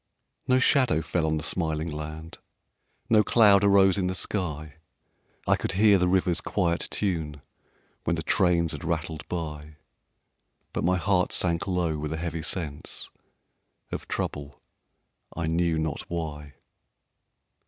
No 0.47 0.57
shadow 0.57 1.03
fell 1.03 1.27
on 1.27 1.37
the 1.37 1.43
smiling 1.43 1.91
land, 1.91 2.39
No 3.07 3.23
cloud 3.23 3.63
arose 3.63 3.99
in 3.99 4.07
the 4.07 4.15
sky; 4.15 4.77
I 5.47 5.55
could 5.55 5.73
hear 5.73 5.99
the 5.99 6.07
river's 6.07 6.41
quiet 6.41 6.87
tune 6.89 7.43
When 8.03 8.15
the 8.15 8.23
trains 8.23 8.71
had 8.71 8.83
rattled 8.83 9.27
by; 9.29 9.75
But 10.73 10.83
my 10.83 10.97
heart 10.97 11.31
sank 11.31 11.67
low 11.67 11.99
with 11.99 12.11
a 12.11 12.17
heavy 12.17 12.41
sense 12.41 13.11
Of 13.91 14.07
trouble, 14.07 14.59
I 15.37 15.45
knew 15.45 15.77
not 15.77 16.01
why. 16.09 16.55